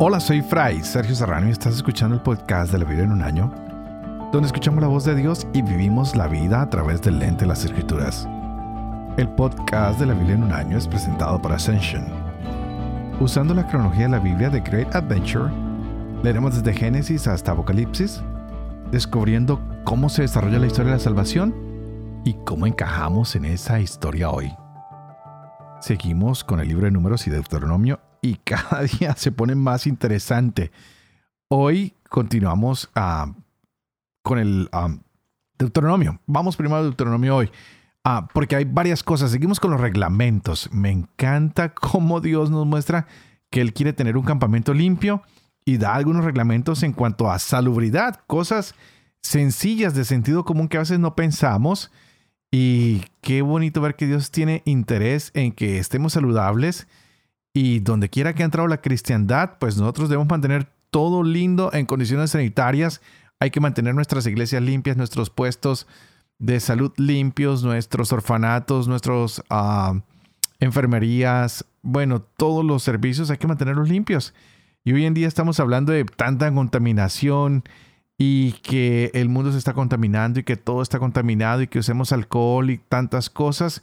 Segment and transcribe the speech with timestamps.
[0.00, 3.20] Hola, soy Fray Sergio Serrano y estás escuchando el podcast de la Biblia en un
[3.20, 3.52] año,
[4.30, 7.48] donde escuchamos la voz de Dios y vivimos la vida a través del lente de
[7.48, 8.28] las Escrituras.
[9.16, 12.04] El podcast de la Biblia en un año es presentado por Ascension.
[13.18, 15.52] Usando la cronología de la Biblia de Great Adventure,
[16.22, 18.22] leeremos desde Génesis hasta Apocalipsis,
[18.92, 21.52] descubriendo cómo se desarrolla la historia de la salvación
[22.24, 24.54] y cómo encajamos en esa historia hoy.
[25.80, 30.70] Seguimos con el libro de Números y Deuteronomio y cada día se pone más interesante.
[31.48, 33.32] Hoy continuamos ah,
[34.22, 34.94] con el ah,
[35.58, 36.20] Deuteronomio.
[36.26, 37.50] Vamos primero al Deuteronomio hoy.
[38.04, 39.30] Ah, porque hay varias cosas.
[39.30, 40.68] Seguimos con los reglamentos.
[40.72, 43.06] Me encanta cómo Dios nos muestra
[43.50, 45.22] que Él quiere tener un campamento limpio
[45.64, 48.74] y da algunos reglamentos en cuanto a salubridad, cosas
[49.22, 51.90] sencillas de sentido común que a veces no pensamos.
[52.50, 56.88] Y qué bonito ver que Dios tiene interés en que estemos saludables
[57.60, 61.86] y donde quiera que ha entrado la cristiandad, pues nosotros debemos mantener todo lindo en
[61.86, 63.00] condiciones sanitarias.
[63.40, 65.88] Hay que mantener nuestras iglesias limpias, nuestros puestos
[66.38, 70.00] de salud limpios, nuestros orfanatos, nuestras ah,
[70.60, 74.34] enfermerías, bueno, todos los servicios hay que mantenerlos limpios.
[74.84, 77.64] Y hoy en día estamos hablando de tanta contaminación
[78.16, 82.12] y que el mundo se está contaminando y que todo está contaminado y que usemos
[82.12, 83.82] alcohol y tantas cosas.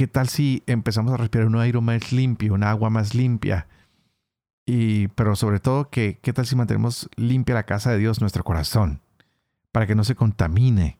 [0.00, 3.66] ¿Qué tal si empezamos a respirar un aire más limpio, un agua más limpia?
[4.64, 8.42] Y, pero sobre todo, ¿qué, ¿qué tal si mantenemos limpia la casa de Dios, nuestro
[8.42, 9.02] corazón?
[9.72, 10.98] Para que no se contamine.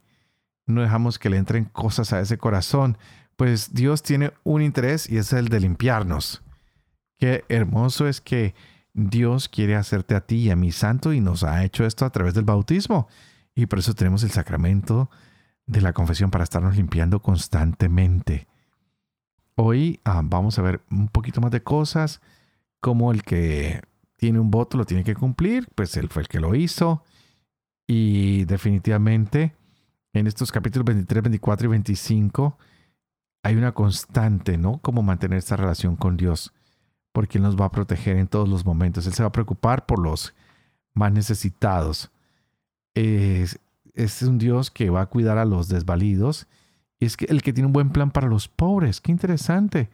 [0.67, 2.98] No dejamos que le entren cosas a ese corazón.
[3.37, 6.43] Pues Dios tiene un interés y es el de limpiarnos.
[7.19, 8.55] Qué hermoso es que
[8.93, 12.11] Dios quiere hacerte a ti y a mi santo y nos ha hecho esto a
[12.11, 13.09] través del bautismo.
[13.55, 15.09] Y por eso tenemos el sacramento
[15.65, 18.50] de la confesión para estarnos limpiando constantemente.
[19.62, 22.22] Hoy ah, vamos a ver un poquito más de cosas,
[22.80, 23.83] como el que
[24.16, 27.05] tiene un voto lo tiene que cumplir, pues él fue el que lo hizo.
[27.86, 29.54] Y definitivamente
[30.15, 32.56] en estos capítulos 23, 24 y 25
[33.43, 34.78] hay una constante, ¿no?
[34.78, 36.54] Cómo mantener esta relación con Dios,
[37.12, 39.06] porque Él nos va a proteger en todos los momentos.
[39.06, 40.32] Él se va a preocupar por los
[40.94, 42.10] más necesitados.
[42.94, 43.60] Es,
[43.92, 46.47] es un Dios que va a cuidar a los desvalidos
[47.00, 49.00] y es que el que tiene un buen plan para los pobres.
[49.00, 49.88] Qué interesante.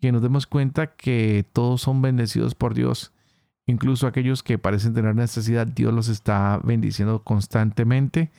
[0.00, 3.12] Que nos demos cuenta que todos son bendecidos por Dios.
[3.66, 8.32] Incluso aquellos que parecen tener necesidad, Dios los está bendiciendo constantemente.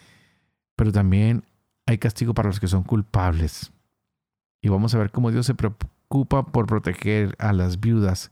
[0.76, 1.46] Pero también
[1.86, 3.72] hay castigo para los que son culpables.
[4.62, 8.32] Y vamos a ver cómo Dios se preocupa por proteger a las viudas.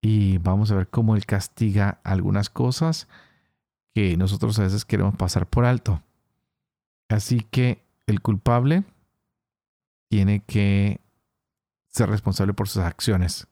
[0.00, 3.08] Y vamos a ver cómo Él castiga algunas cosas
[3.94, 6.02] que nosotros a veces queremos pasar por alto.
[7.08, 8.84] Así que el culpable
[10.12, 11.00] tiene que
[11.88, 13.46] ser responsable por sus acciones.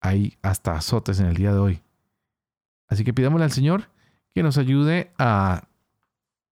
[0.00, 1.82] Hay hasta azotes en el día de hoy.
[2.88, 3.90] Así que pidámosle al Señor
[4.34, 5.68] que nos ayude a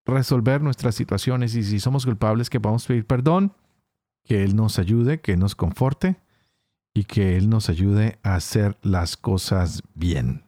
[0.04, 3.54] resolver nuestras situaciones y si somos culpables que podamos pedir perdón,
[4.22, 6.20] que Él nos ayude, que nos conforte
[6.92, 10.44] y que Él nos ayude a hacer las cosas bien.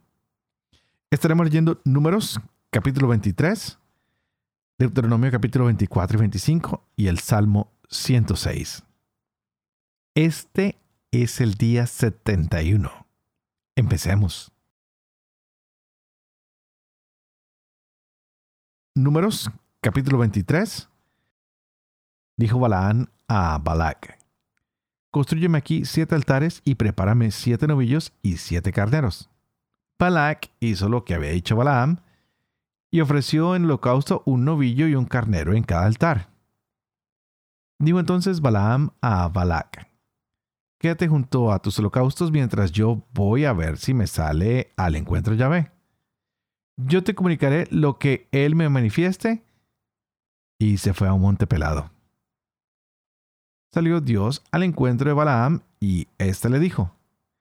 [1.10, 2.38] Estaremos leyendo números
[2.68, 3.78] capítulo 23
[4.78, 8.84] Deuteronomio capítulo 24 y 25 y el Salmo 106.
[10.14, 10.78] Este
[11.10, 13.06] es el día 71.
[13.74, 14.52] Empecemos.
[18.94, 20.88] Números capítulo 23.
[22.36, 24.18] Dijo Balaán a Balac,
[25.10, 29.30] Construyeme aquí siete altares y prepárame siete novillos y siete carneros.
[29.98, 31.98] Balac hizo lo que había dicho Balaam,
[32.92, 36.30] y ofreció en holocausto un novillo y un carnero en cada altar.
[37.80, 39.88] Dijo entonces Balaam a Balac,
[40.78, 45.34] Quédate junto a tus holocaustos mientras yo voy a ver si me sale al encuentro
[45.34, 45.70] Yahvé.
[46.76, 49.42] Yo te comunicaré lo que él me manifieste.
[50.58, 51.90] Y se fue a un monte pelado.
[53.72, 56.94] Salió Dios al encuentro de Balaam y éste le dijo,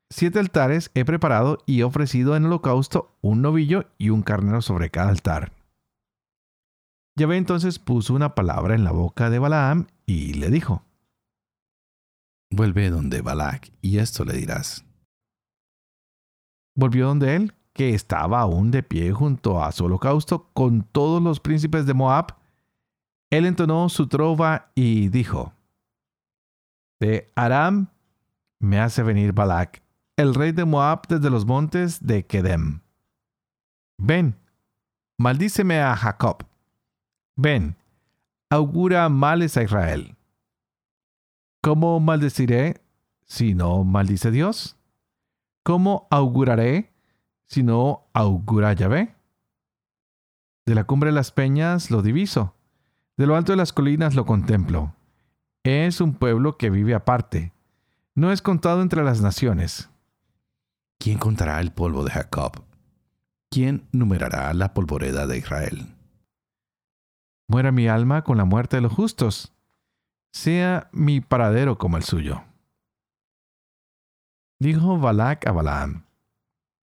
[0.09, 4.89] Siete altares he preparado y he ofrecido en holocausto un novillo y un carnero sobre
[4.89, 5.58] cada altar.
[7.19, 10.85] Yahvé entonces puso una palabra en la boca de Balaam y le dijo,
[12.49, 14.85] Vuelve donde Balac y esto le dirás.
[16.77, 21.41] Volvió donde él, que estaba aún de pie junto a su holocausto con todos los
[21.41, 22.37] príncipes de Moab.
[23.29, 25.51] Él entonó su trova y dijo,
[27.01, 27.89] De Aram
[28.61, 29.83] me hace venir Balac,
[30.15, 32.79] el rey de Moab desde los montes de Kedem.
[33.97, 34.39] Ven,
[35.17, 36.48] maldíceme a Jacob.
[37.41, 37.77] Ven,
[38.49, 40.17] augura males a Israel.
[41.61, 42.81] ¿Cómo maldeciré
[43.25, 44.75] si no maldice Dios?
[45.63, 46.91] ¿Cómo auguraré
[47.45, 49.15] si no augura Yahvé?
[50.65, 52.55] De la cumbre de las peñas lo diviso,
[53.15, 54.93] de lo alto de las colinas lo contemplo.
[55.63, 57.53] Es un pueblo que vive aparte,
[58.15, 59.89] no es contado entre las naciones.
[60.97, 62.65] ¿Quién contará el polvo de Jacob?
[63.49, 65.95] ¿Quién numerará la polvoreda de Israel?
[67.49, 69.55] Muera mi alma con la muerte de los justos,
[70.31, 72.43] sea mi paradero como el suyo.
[74.59, 76.05] Dijo Balac a Balaam,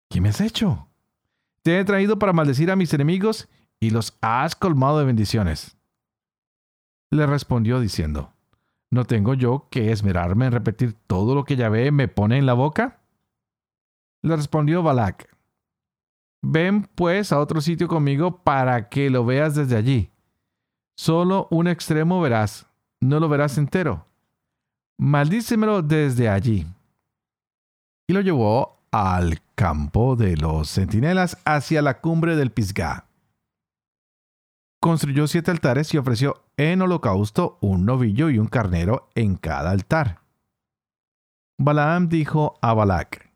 [0.10, 0.88] ¿qué me has hecho?
[1.62, 3.48] Te he traído para maldecir a mis enemigos
[3.80, 5.78] y los has colmado de bendiciones.
[7.12, 8.34] Le respondió diciendo,
[8.90, 12.54] ¿no tengo yo que esmerarme en repetir todo lo que Yahvé me pone en la
[12.54, 13.02] boca?
[14.24, 15.30] Le respondió Balac,
[16.42, 20.12] ven pues a otro sitio conmigo para que lo veas desde allí.
[20.98, 22.68] Solo un extremo verás,
[23.02, 24.06] no lo verás entero.
[24.98, 26.66] Maldícemelo desde allí.
[28.08, 33.08] Y lo llevó al campo de los centinelas hacia la cumbre del Pisgah.
[34.80, 40.22] Construyó siete altares y ofreció en holocausto un novillo y un carnero en cada altar.
[41.58, 43.32] Balaam dijo a Balac,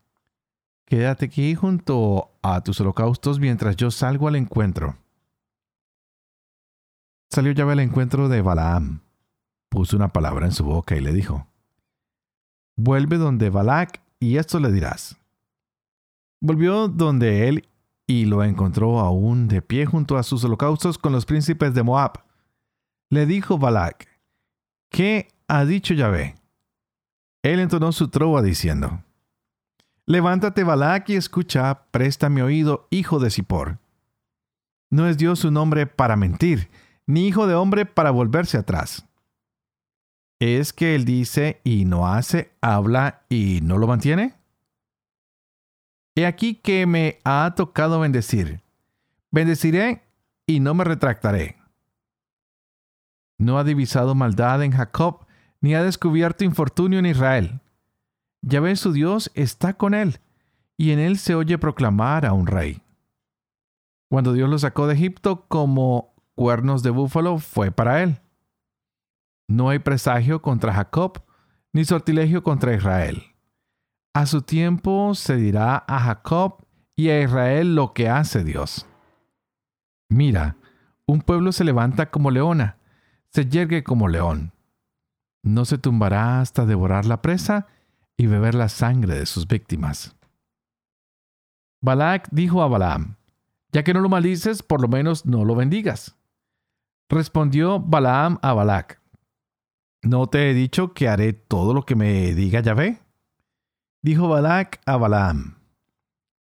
[0.86, 4.96] Quédate aquí junto a tus holocaustos mientras yo salgo al encuentro.
[7.30, 9.02] Salió Yahvé al encuentro de Balaam,
[9.70, 11.48] puso una palabra en su boca y le dijo,
[12.76, 15.18] Vuelve donde Balac y esto le dirás.
[16.42, 17.68] Volvió donde él
[18.08, 22.24] y lo encontró aún de pie junto a sus holocaustos con los príncipes de Moab.
[23.10, 24.08] Le dijo Balac,
[24.90, 26.36] ¿qué ha dicho Yahvé?
[27.44, 29.04] Él entonó su trova diciendo,
[30.08, 33.78] Levántate, Balac, y escucha, presta mi oído, hijo de Zippor.
[34.90, 36.72] No es Dios su nombre para mentir,
[37.10, 39.04] ni hijo de hombre para volverse atrás.
[40.40, 44.36] ¿Es que él dice y no hace, habla y no lo mantiene?
[46.16, 48.62] He aquí que me ha tocado bendecir.
[49.32, 50.04] Bendeciré
[50.46, 51.58] y no me retractaré.
[53.40, 55.26] No ha divisado maldad en Jacob,
[55.62, 57.60] ni ha descubierto infortunio en Israel.
[58.44, 60.20] Yahvé su Dios está con él,
[60.78, 62.84] y en él se oye proclamar a un rey.
[64.12, 68.22] Cuando Dios lo sacó de Egipto como cuernos de búfalo, fue para él.
[69.50, 71.22] No hay presagio contra Jacob,
[71.74, 73.24] ni sortilegio contra Israel.
[74.14, 76.66] A su tiempo se dirá a Jacob
[76.96, 78.88] y a Israel lo que hace Dios.
[80.08, 80.56] Mira,
[81.06, 82.78] un pueblo se levanta como leona,
[83.34, 84.54] se yergue como león.
[85.44, 87.68] No se tumbará hasta devorar la presa
[88.16, 90.16] y beber la sangre de sus víctimas.
[91.82, 93.18] Balac dijo a Balaam,
[93.74, 96.16] ya que no lo maldices, por lo menos no lo bendigas.
[97.10, 99.02] Respondió Balaam a Balac,
[100.04, 103.00] ¿no te he dicho que haré todo lo que me diga Yahvé?
[104.02, 105.58] Dijo Balac a Balaam,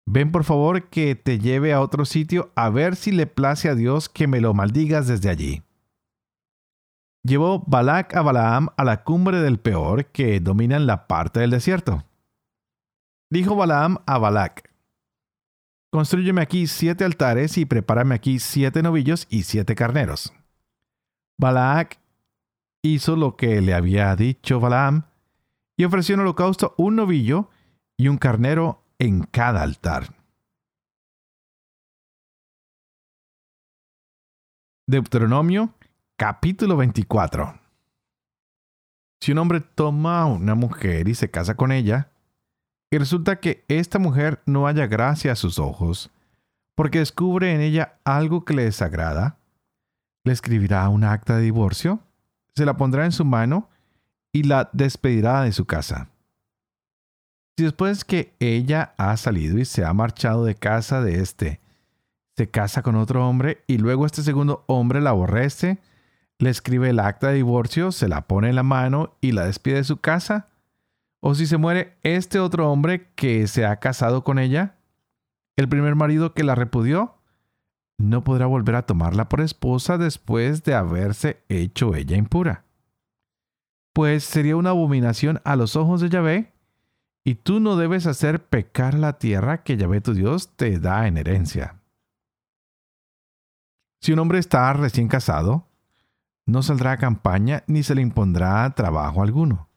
[0.06, 3.74] ven por favor que te lleve a otro sitio a ver si le place a
[3.74, 5.62] Dios que me lo maldigas desde allí
[7.22, 11.50] llevó Balac a Balaam a la cumbre del Peor que domina en la parte del
[11.50, 12.04] desierto.
[13.30, 14.70] Dijo Balaam a Balac,
[15.92, 20.32] Construyeme aquí siete altares y prepárame aquí siete novillos y siete carneros.
[21.40, 21.98] Balac
[22.82, 25.06] hizo lo que le había dicho Balaam
[25.74, 27.48] y ofreció en holocausto un novillo
[27.96, 30.14] y un carnero en cada altar.
[34.86, 35.72] Deuteronomio
[36.18, 37.58] Capítulo 24.
[39.22, 42.10] Si un hombre toma a una mujer y se casa con ella,
[42.90, 46.10] y resulta que esta mujer no haya gracia a sus ojos,
[46.74, 49.39] porque descubre en ella algo que le desagrada,
[50.24, 52.00] le escribirá un acta de divorcio,
[52.54, 53.68] se la pondrá en su mano
[54.32, 56.08] y la despedirá de su casa.
[57.56, 61.60] Si después que ella ha salido y se ha marchado de casa de éste,
[62.36, 65.78] se casa con otro hombre y luego este segundo hombre la aborrece,
[66.38, 69.76] le escribe el acta de divorcio, se la pone en la mano y la despide
[69.76, 70.48] de su casa?
[71.20, 74.76] ¿O si se muere este otro hombre que se ha casado con ella,
[75.56, 77.19] el primer marido que la repudió,
[78.00, 82.64] no podrá volver a tomarla por esposa después de haberse hecho ella impura?
[83.92, 86.52] Pues sería una abominación a los ojos de Yahvé,
[87.24, 91.18] y tú no debes hacer pecar la tierra que Yahvé tu Dios te da en
[91.18, 91.76] herencia.
[94.00, 95.68] Si un hombre está recién casado,
[96.46, 99.68] no saldrá a campaña ni se le impondrá trabajo alguno.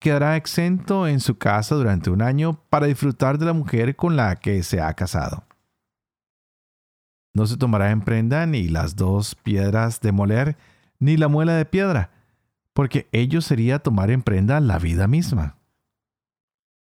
[0.00, 4.36] Quedará exento en su casa durante un año para disfrutar de la mujer con la
[4.36, 5.44] que se ha casado.
[7.36, 10.56] No se tomará en prenda ni las dos piedras de moler,
[10.98, 12.10] ni la muela de piedra,
[12.72, 15.58] porque ello sería tomar en prenda la vida misma.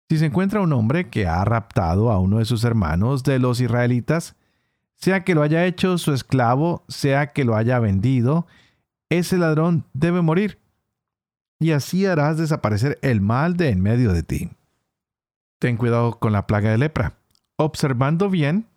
[0.07, 3.59] Si se encuentra un hombre que ha raptado a uno de sus hermanos de los
[3.59, 4.37] israelitas,
[4.95, 8.47] sea que lo haya hecho su esclavo, sea que lo haya vendido,
[9.09, 10.57] ese ladrón debe morir.
[11.59, 14.51] Y así harás desaparecer el mal de en medio de ti.
[15.59, 17.17] Ten cuidado con la plaga de lepra,
[17.57, 18.68] observando bien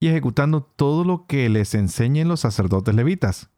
[0.00, 3.50] y ejecutando todo lo que les enseñen los sacerdotes levitas.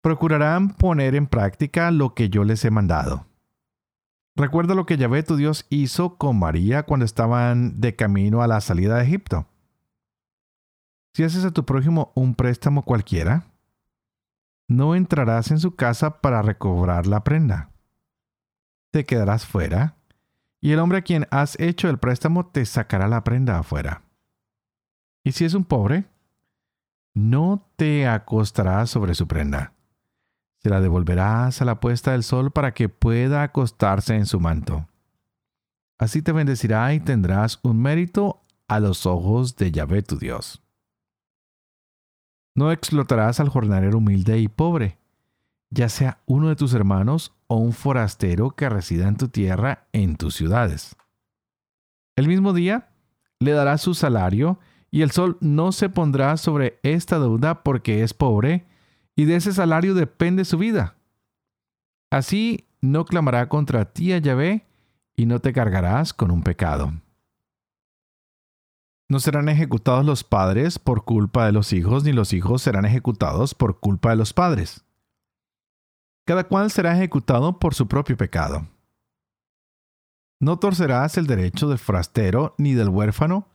[0.00, 3.26] Procurarán poner en práctica lo que yo les he mandado.
[4.36, 8.60] Recuerda lo que Yahvé tu Dios hizo con María cuando estaban de camino a la
[8.60, 9.46] salida de Egipto.
[11.12, 13.46] Si haces a tu prójimo un préstamo cualquiera,
[14.68, 17.70] no entrarás en su casa para recobrar la prenda.
[18.92, 19.96] Te quedarás fuera,
[20.60, 24.02] y el hombre a quien has hecho el préstamo te sacará la prenda afuera.
[25.24, 26.06] Y si es un pobre,
[27.14, 29.74] no te acostarás sobre su prenda.
[30.62, 34.88] Se la devolverás a la puesta del sol para que pueda acostarse en su manto.
[35.98, 40.62] Así te bendecirá y tendrás un mérito a los ojos de Yahvé tu Dios.
[42.54, 44.98] No explotarás al jornalero humilde y pobre,
[45.70, 50.16] ya sea uno de tus hermanos o un forastero que resida en tu tierra en
[50.16, 50.96] tus ciudades.
[52.16, 52.88] El mismo día
[53.38, 54.58] le darás su salario
[54.90, 58.66] y el sol no se pondrá sobre esta deuda porque es pobre
[59.14, 60.96] y de ese salario depende su vida.
[62.10, 64.66] Así no clamará contra ti a Yahvé
[65.16, 66.92] y no te cargarás con un pecado.
[69.10, 73.54] No serán ejecutados los padres por culpa de los hijos, ni los hijos serán ejecutados
[73.54, 74.84] por culpa de los padres.
[76.26, 78.68] Cada cual será ejecutado por su propio pecado.
[80.40, 83.48] No torcerás el derecho del frastero ni del huérfano,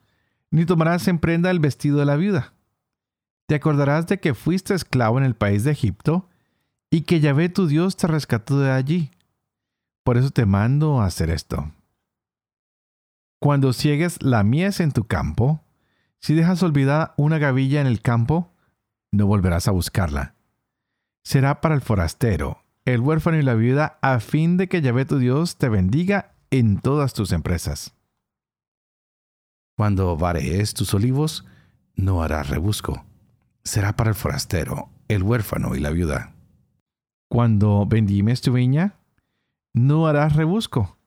[0.54, 2.54] ni tomarás en prenda el vestido de la viuda.
[3.48, 6.30] Te acordarás de que fuiste esclavo en el país de Egipto,
[6.92, 9.10] y que Yahvé tu Dios te rescató de allí.
[10.04, 11.72] Por eso te mando a hacer esto.
[13.40, 15.64] Cuando ciegues la mies en tu campo,
[16.20, 18.54] si dejas olvidada una gavilla en el campo,
[19.12, 20.36] no volverás a buscarla.
[21.24, 25.18] Será para el forastero, el huérfano y la viuda, a fin de que Yahvé tu
[25.18, 27.96] Dios te bendiga en todas tus empresas.
[29.76, 31.46] Cuando varees tus olivos,
[31.96, 33.06] no harás rebusco.
[33.64, 36.36] Será para el forastero, el huérfano y la viuda.
[37.30, 38.96] Cuando vendimes tu viña,
[39.74, 40.98] no harás rebusco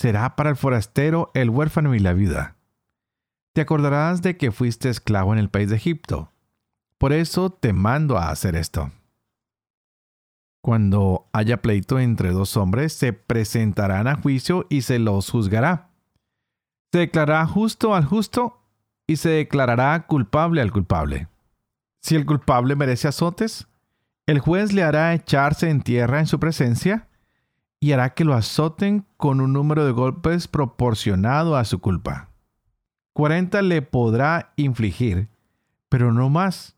[0.00, 2.56] será para el forastero, el huérfano y la viuda.
[3.52, 6.32] Te acordarás de que fuiste esclavo en el país de Egipto.
[6.96, 8.92] Por eso te mando a hacer esto.
[10.62, 15.89] Cuando haya pleito entre dos hombres, se presentarán a juicio y se los juzgará.
[16.92, 18.60] Se declarará justo al justo
[19.06, 21.28] y se declarará culpable al culpable.
[22.00, 23.68] Si el culpable merece azotes,
[24.26, 27.08] el juez le hará echarse en tierra en su presencia
[27.80, 32.30] y hará que lo azoten con un número de golpes proporcionado a su culpa.
[33.14, 35.28] 40 le podrá infligir,
[35.88, 36.76] pero no más.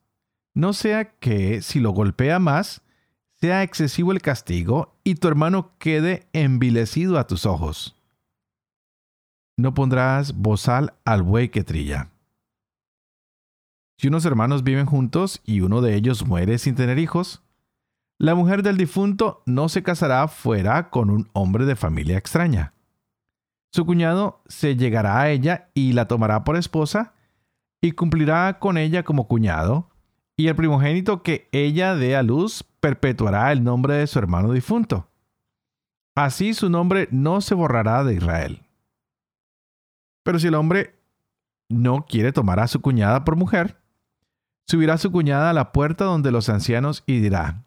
[0.54, 2.82] No sea que, si lo golpea más,
[3.40, 7.96] sea excesivo el castigo y tu hermano quede envilecido a tus ojos.
[9.56, 12.10] No pondrás bozal al buey que trilla.
[13.98, 17.42] Si unos hermanos viven juntos y uno de ellos muere sin tener hijos,
[18.18, 22.72] la mujer del difunto no se casará fuera con un hombre de familia extraña.
[23.72, 27.14] Su cuñado se llegará a ella y la tomará por esposa
[27.80, 29.90] y cumplirá con ella como cuñado,
[30.36, 35.08] y el primogénito que ella dé a luz perpetuará el nombre de su hermano difunto.
[36.14, 38.62] Así su nombre no se borrará de Israel.
[40.22, 40.98] Pero si el hombre
[41.68, 43.80] no quiere tomar a su cuñada por mujer,
[44.66, 47.64] subirá su cuñada a la puerta donde los ancianos y dirá,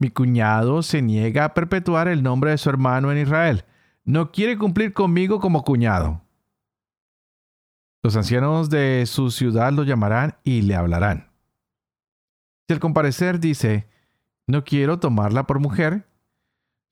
[0.00, 3.64] mi cuñado se niega a perpetuar el nombre de su hermano en Israel.
[4.02, 6.22] No quiere cumplir conmigo como cuñado.
[8.02, 11.30] Los ancianos de su ciudad lo llamarán y le hablarán.
[12.66, 13.90] Si al comparecer dice,
[14.46, 16.08] no quiero tomarla por mujer,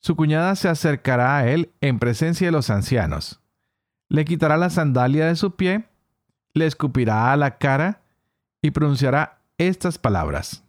[0.03, 3.41] su cuñada se acercará a él en presencia de los ancianos.
[4.11, 5.85] Le quitará la sandalia de su pie,
[6.55, 8.03] le escupirá a la cara
[8.63, 10.65] y pronunciará estas palabras.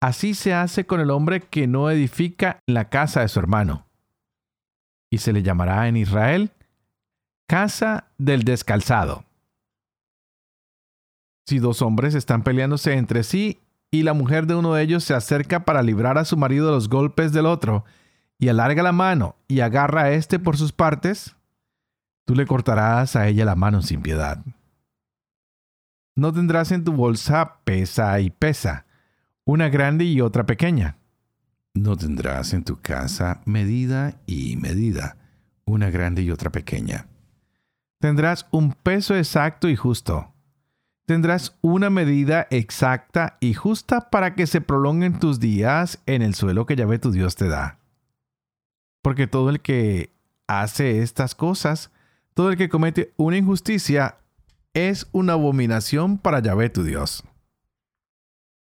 [0.00, 3.86] Así se hace con el hombre que no edifica la casa de su hermano.
[5.10, 6.50] Y se le llamará en Israel
[7.48, 9.24] casa del descalzado.
[11.46, 13.60] Si dos hombres están peleándose entre sí
[13.90, 16.72] y la mujer de uno de ellos se acerca para librar a su marido de
[16.72, 17.84] los golpes del otro,
[18.38, 21.36] y alarga la mano y agarra a éste por sus partes,
[22.24, 24.44] tú le cortarás a ella la mano sin piedad.
[26.14, 28.86] No tendrás en tu bolsa pesa y pesa,
[29.44, 30.98] una grande y otra pequeña.
[31.74, 35.16] No tendrás en tu casa medida y medida,
[35.64, 37.06] una grande y otra pequeña.
[37.98, 40.34] Tendrás un peso exacto y justo.
[41.06, 46.66] Tendrás una medida exacta y justa para que se prolonguen tus días en el suelo
[46.66, 47.78] que Yahvé tu Dios te da.
[49.02, 50.12] Porque todo el que
[50.46, 51.90] hace estas cosas,
[52.34, 54.18] todo el que comete una injusticia,
[54.74, 57.24] es una abominación para Yahvé tu Dios.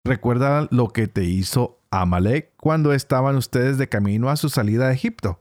[0.03, 4.95] Recuerda lo que te hizo Amalek cuando estaban ustedes de camino a su salida de
[4.95, 5.39] Egipto.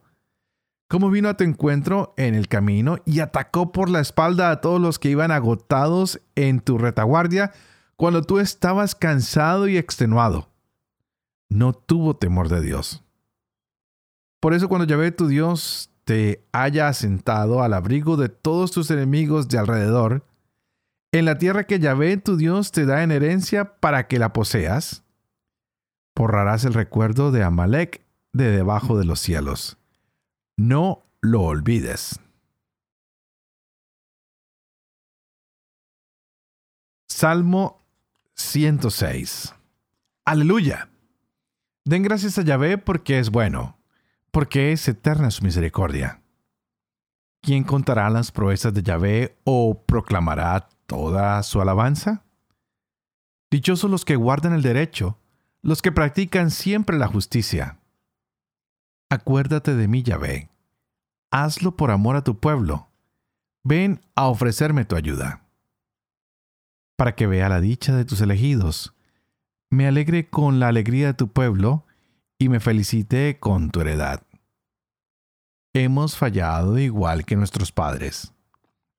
[0.88, 4.80] Cómo vino a tu encuentro en el camino y atacó por la espalda a todos
[4.80, 7.52] los que iban agotados en tu retaguardia
[7.96, 10.50] cuando tú estabas cansado y extenuado.
[11.48, 13.02] No tuvo temor de Dios.
[14.38, 19.48] Por eso cuando Yahvé tu Dios te haya asentado al abrigo de todos tus enemigos
[19.48, 20.26] de alrededor,
[21.10, 25.04] en la tierra que Yahvé tu Dios te da en herencia para que la poseas,
[26.14, 28.04] borrarás el recuerdo de Amalek
[28.34, 29.78] de debajo de los cielos.
[30.58, 32.20] No lo olvides.
[37.08, 37.80] Salmo
[38.34, 39.54] 106.
[40.26, 40.90] Aleluya.
[41.86, 43.78] Den gracias a Yahvé porque es bueno,
[44.32, 46.22] porque es eterna su misericordia.
[47.42, 52.24] ¿Quién contará las proezas de Yahvé o proclamará toda su alabanza?
[53.50, 55.18] Dichosos los que guardan el derecho,
[55.60, 57.78] los que practican siempre la justicia.
[59.10, 60.48] Acuérdate de mí, Yahvé.
[61.30, 62.88] Hazlo por amor a tu pueblo.
[63.62, 65.44] Ven a ofrecerme tu ayuda.
[66.96, 68.94] Para que vea la dicha de tus elegidos,
[69.68, 71.84] me alegre con la alegría de tu pueblo
[72.42, 74.22] y me felicite con tu heredad.
[75.74, 78.32] Hemos fallado igual que nuestros padres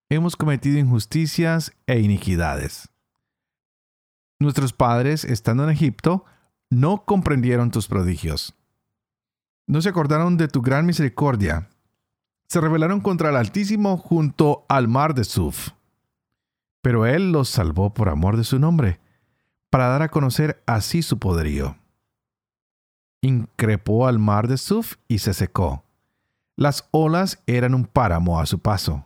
[0.09, 2.89] hemos cometido injusticias e iniquidades.
[4.39, 6.23] Nuestros padres, estando en Egipto,
[6.69, 8.55] no comprendieron tus prodigios.
[9.67, 11.69] No se acordaron de tu gran misericordia.
[12.47, 15.69] Se rebelaron contra el Altísimo junto al mar de Suf.
[16.81, 18.99] Pero Él los salvó por amor de su nombre,
[19.69, 21.77] para dar a conocer así su poderío.
[23.23, 25.85] Increpó al mar de Suf y se secó.
[26.57, 29.05] Las olas eran un páramo a su paso.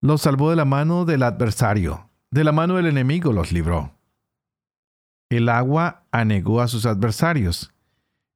[0.00, 3.92] Los salvó de la mano del adversario, de la mano del enemigo los libró.
[5.28, 7.72] El agua anegó a sus adversarios,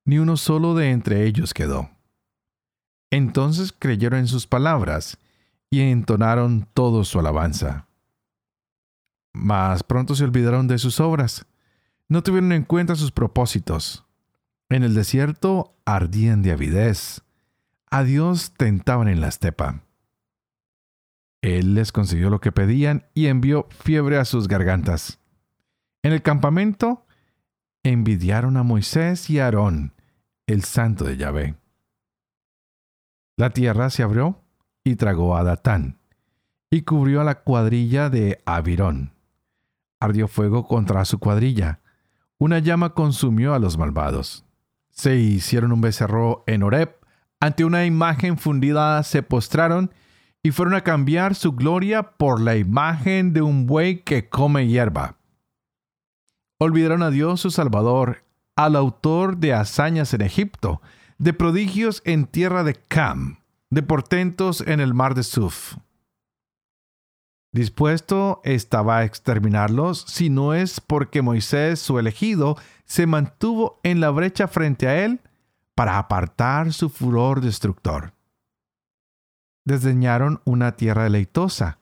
[0.05, 1.91] ni uno solo de entre ellos quedó.
[3.11, 5.19] Entonces creyeron en sus palabras
[5.71, 7.89] y entonaron todo su alabanza.
[9.33, 11.47] Mas pronto se olvidaron de sus obras,
[12.09, 14.04] no tuvieron en cuenta sus propósitos.
[14.75, 17.23] En el desierto ardían de avidez,
[17.93, 19.85] a Dios tentaban en la estepa.
[21.43, 25.21] Él les consiguió lo que pedían y envió fiebre a sus gargantas.
[26.03, 27.07] En el campamento
[27.85, 29.95] envidiaron a Moisés y a Aarón,
[30.49, 31.55] el santo de Yahvé.
[33.37, 34.43] La tierra se abrió
[34.83, 36.01] y tragó a Datán,
[36.69, 39.13] y cubrió a la cuadrilla de Abirón.
[40.01, 41.79] Ardió fuego contra su cuadrilla,
[42.39, 44.44] una llama consumió a los malvados.
[44.95, 46.97] Se hicieron un becerro en Horeb,
[47.41, 49.93] ante una imagen fundida se postraron
[50.43, 55.17] y fueron a cambiar su gloria por la imagen de un buey que come hierba.
[56.59, 58.25] Olvidaron a Dios su Salvador,
[58.57, 60.81] al autor de hazañas en Egipto,
[61.19, 65.77] de prodigios en tierra de Cam, de portentos en el mar de Suf.
[67.55, 74.11] Dispuesto estaba a exterminarlos si no es porque Moisés, su elegido, se mantuvo en la
[74.11, 75.21] brecha frente a él
[75.75, 78.13] para apartar su furor destructor
[79.65, 81.79] desdeñaron una tierra deleitosa.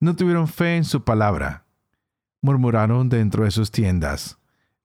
[0.00, 1.64] No tuvieron fe en su palabra.
[2.42, 4.38] Murmuraron dentro de sus tiendas.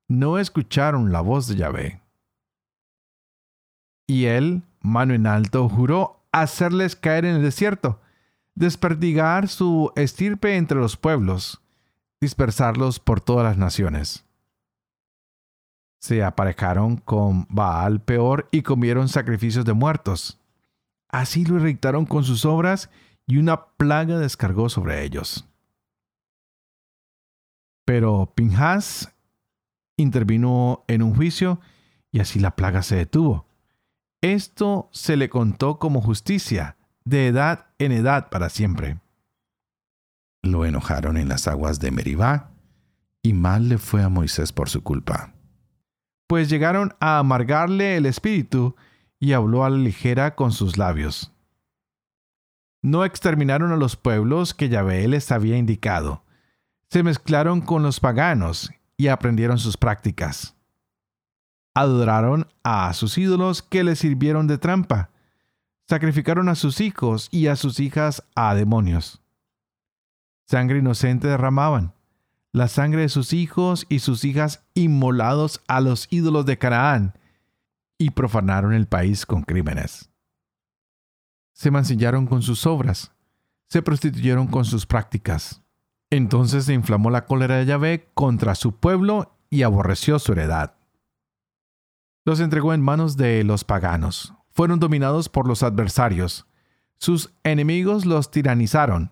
[0.08, 2.02] No escucharon la voz de Yahvé.
[4.08, 8.00] Y él, mano en alto, juró hacerles caer en el desierto,
[8.56, 11.62] desperdigar su estirpe entre los pueblos,
[12.22, 14.26] dispersarlos por todas las naciones.
[16.00, 20.40] Se aparejaron con Baal peor y comieron sacrificios de muertos.
[21.10, 22.90] Así lo irritaron con sus obras
[23.28, 25.48] y una plaga descargó sobre ellos.
[27.86, 29.14] Pero Pinhas
[29.98, 31.60] intervino en un juicio
[32.12, 33.48] y así la plaga se detuvo.
[34.22, 36.78] Esto se le contó como justicia,
[37.10, 39.00] de edad en edad para siempre.
[40.44, 42.52] Lo enojaron en las aguas de Meribá,
[43.24, 45.34] y mal le fue a Moisés por su culpa.
[46.28, 48.76] Pues llegaron a amargarle el espíritu
[49.20, 51.34] y habló a la ligera con sus labios.
[52.82, 56.24] No exterminaron a los pueblos que Yahvé les había indicado.
[56.90, 60.56] Se mezclaron con los paganos y aprendieron sus prácticas.
[61.74, 65.10] Adoraron a sus ídolos que les sirvieron de trampa.
[65.90, 69.24] Sacrificaron a sus hijos y a sus hijas a demonios.
[70.48, 71.94] Sangre inocente derramaban,
[72.52, 77.18] la sangre de sus hijos y sus hijas inmolados a los ídolos de Canaán,
[77.98, 80.12] y profanaron el país con crímenes.
[81.54, 83.12] Se mancillaron con sus obras,
[83.68, 85.64] se prostituyeron con sus prácticas.
[86.12, 90.76] Entonces se inflamó la cólera de Yahvé contra su pueblo y aborreció su heredad.
[92.26, 96.46] Los entregó en manos de los paganos, fueron dominados por los adversarios,
[96.98, 99.10] sus enemigos los tiranizaron,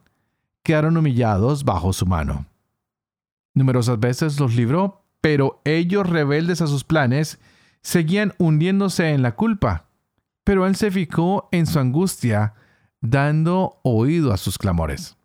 [0.62, 2.47] quedaron humillados bajo su mano.
[3.53, 7.39] Numerosas veces los libró, pero ellos, rebeldes a sus planes,
[7.81, 9.86] seguían hundiéndose en la culpa.
[10.43, 12.53] Pero él se fijó en su angustia,
[12.99, 15.15] dando oído a sus clamores.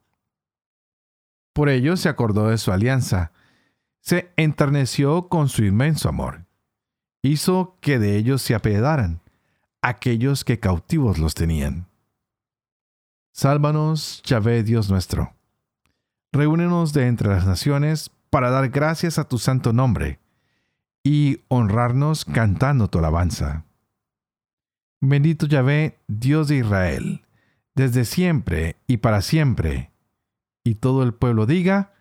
[1.52, 3.32] Por ello se acordó de su alianza,
[3.98, 6.46] se enterneció con su inmenso amor.
[7.22, 9.21] Hizo que de ellos se apedaran,
[9.82, 11.88] aquellos que cautivos los tenían.
[13.32, 15.34] Sálvanos, Yahvé Dios nuestro.
[16.32, 20.20] Reúnenos de entre las naciones para dar gracias a tu santo nombre
[21.04, 23.64] y honrarnos cantando tu alabanza.
[25.00, 27.24] Bendito Yahvé, Dios de Israel,
[27.74, 29.90] desde siempre y para siempre.
[30.64, 31.92] Y todo el pueblo diga,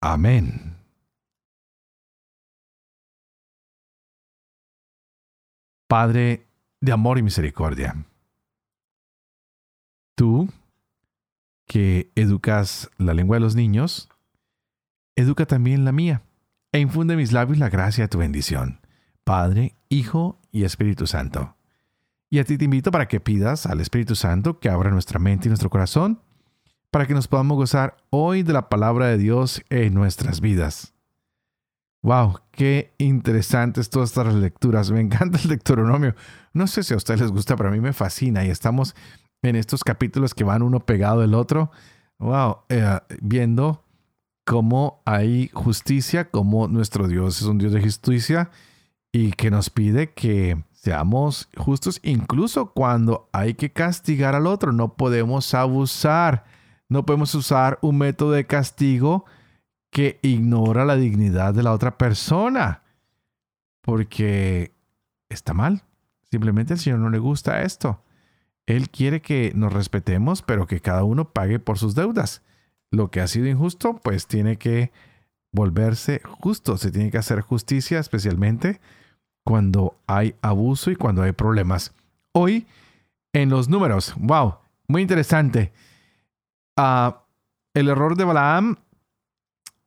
[0.00, 0.76] Amén.
[5.88, 6.46] Padre
[6.82, 8.04] de amor y misericordia,
[10.16, 10.50] tú
[11.66, 14.10] que educas la lengua de los niños,
[15.14, 16.22] educa también la mía,
[16.72, 18.80] e infunde en mis labios la gracia de tu bendición,
[19.22, 21.54] Padre, Hijo y Espíritu Santo.
[22.28, 25.46] Y a ti te invito para que pidas al Espíritu Santo que abra nuestra mente
[25.46, 26.20] y nuestro corazón,
[26.90, 30.91] para que nos podamos gozar hoy de la palabra de Dios en nuestras vidas.
[32.02, 32.40] ¡Wow!
[32.50, 34.90] ¡Qué interesantes todas estas lecturas!
[34.90, 36.16] Me encanta el Deuteronomio.
[36.52, 38.96] No sé si a ustedes les gusta, pero a mí me fascina y estamos
[39.42, 41.70] en estos capítulos que van uno pegado del otro.
[42.18, 42.58] ¡Wow!
[42.68, 43.84] Eh, viendo
[44.44, 48.50] cómo hay justicia, cómo nuestro Dios es un Dios de justicia
[49.12, 54.72] y que nos pide que seamos justos incluso cuando hay que castigar al otro.
[54.72, 56.44] No podemos abusar,
[56.88, 59.24] no podemos usar un método de castigo
[59.92, 62.82] que ignora la dignidad de la otra persona,
[63.82, 64.72] porque
[65.28, 65.82] está mal.
[66.30, 68.02] Simplemente al Señor no le gusta esto.
[68.66, 72.42] Él quiere que nos respetemos, pero que cada uno pague por sus deudas
[72.92, 74.92] lo que ha sido injusto, pues tiene que
[75.50, 78.80] volverse justo, se tiene que hacer justicia, especialmente
[79.44, 81.92] cuando hay abuso y cuando hay problemas.
[82.32, 82.66] Hoy,
[83.32, 85.72] en los números, wow, muy interesante.
[86.76, 87.24] Ah,
[87.74, 88.76] el error de Balaam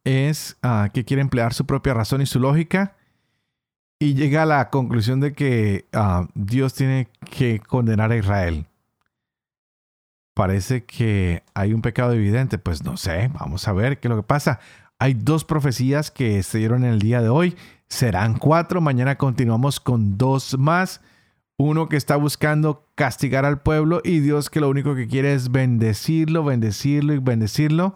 [0.05, 2.95] es ah, que quiere emplear su propia razón y su lógica
[3.99, 8.65] y llega a la conclusión de que ah, Dios tiene que condenar a Israel
[10.35, 12.59] parece que hay un pecado evidente.
[12.59, 14.59] Pues no sé, vamos a ver qué es lo que pasa.
[14.99, 17.55] Hay dos profecías que se dieron en el día de hoy.
[17.87, 18.81] Serán cuatro.
[18.81, 21.01] Mañana continuamos con dos más.
[21.57, 25.51] Uno que está buscando castigar al pueblo y Dios que lo único que quiere es
[25.51, 27.95] bendecirlo, bendecirlo y bendecirlo.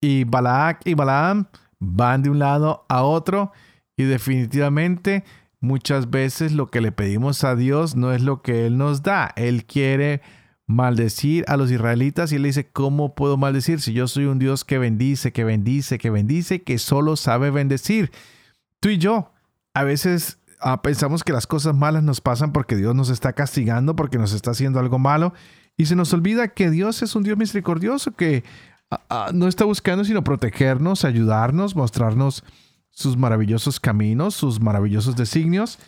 [0.00, 1.46] Y Balaak y Balaam
[1.78, 3.52] van de un lado a otro
[3.96, 5.24] y definitivamente
[5.60, 9.32] muchas veces lo que le pedimos a Dios no es lo que Él nos da.
[9.36, 10.22] Él quiere
[10.70, 14.64] maldecir a los israelitas y él dice, ¿cómo puedo maldecir si yo soy un Dios
[14.64, 18.12] que bendice, que bendice, que bendice, que solo sabe bendecir?
[18.78, 19.32] Tú y yo
[19.74, 23.96] a veces ah, pensamos que las cosas malas nos pasan porque Dios nos está castigando,
[23.96, 25.34] porque nos está haciendo algo malo
[25.76, 28.44] y se nos olvida que Dios es un Dios misericordioso que
[28.90, 32.44] ah, ah, no está buscando sino protegernos, ayudarnos, mostrarnos
[32.90, 35.78] sus maravillosos caminos, sus maravillosos designios.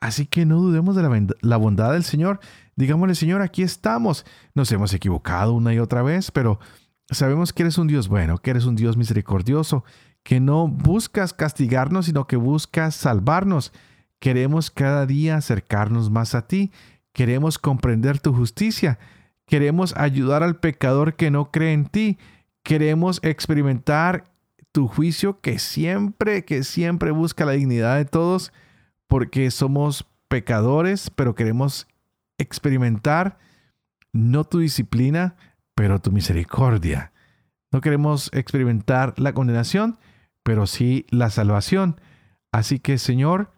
[0.00, 2.40] Así que no dudemos de la, la bondad del Señor.
[2.74, 4.24] Digámosle, Señor, aquí estamos.
[4.54, 6.58] Nos hemos equivocado una y otra vez, pero
[7.10, 9.84] sabemos que eres un Dios bueno, que eres un Dios misericordioso,
[10.22, 13.72] que no buscas castigarnos, sino que buscas salvarnos.
[14.18, 16.70] Queremos cada día acercarnos más a ti.
[17.12, 18.98] Queremos comprender tu justicia.
[19.46, 22.18] Queremos ayudar al pecador que no cree en ti.
[22.62, 24.24] Queremos experimentar
[24.72, 28.52] tu juicio que siempre, que siempre busca la dignidad de todos,
[29.06, 31.86] porque somos pecadores, pero queremos
[32.38, 33.38] experimentar
[34.12, 35.36] no tu disciplina,
[35.74, 37.12] pero tu misericordia.
[37.70, 39.98] No queremos experimentar la condenación,
[40.42, 42.00] pero sí la salvación.
[42.50, 43.52] Así que, Señor,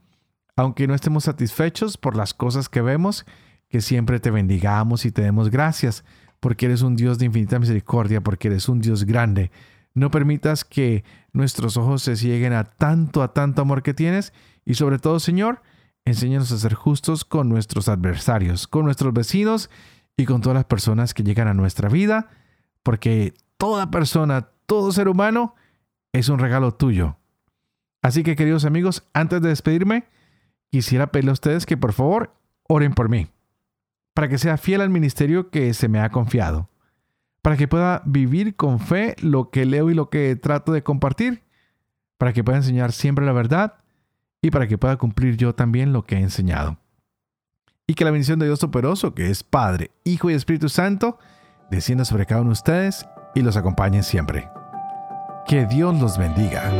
[0.57, 3.27] aunque no estemos satisfechos por las cosas que vemos,
[3.69, 6.05] que siempre te bendigamos y te demos gracias,
[6.45, 9.51] porque eres un Dios de infinita misericordia, porque eres un Dios grande.
[9.95, 11.03] No permitas que
[11.33, 14.35] nuestros ojos se cieguen a tanto, a tanto amor que tienes.
[14.67, 15.63] Y sobre todo, Señor,
[16.07, 19.71] Enséñanos a ser justos con nuestros adversarios, con nuestros vecinos
[20.19, 22.29] y con todas las personas que llegan a nuestra vida,
[22.83, 25.55] porque toda persona, todo ser humano
[26.13, 27.17] es un regalo tuyo.
[28.03, 30.05] Así que queridos amigos, antes de despedirme,
[30.71, 32.35] quisiera pedirle a ustedes que por favor
[32.69, 33.29] oren por mí,
[34.15, 36.71] para que sea fiel al ministerio que se me ha confiado,
[37.43, 41.43] para que pueda vivir con fe lo que leo y lo que trato de compartir,
[42.17, 43.75] para que pueda enseñar siempre la verdad
[44.41, 46.79] y para que pueda cumplir yo también lo que he enseñado.
[47.87, 51.19] Y que la bendición de Dios Todopoderoso, que es Padre, Hijo y Espíritu Santo,
[51.71, 54.49] descienda sobre cada uno de ustedes y los acompañe siempre.
[55.47, 56.71] Que Dios los bendiga.